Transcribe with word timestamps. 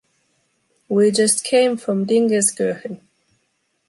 We 0.89 1.11
just 1.11 1.43
came 1.43 1.77
from 1.77 2.07
Dingenskirchen. 2.07 3.01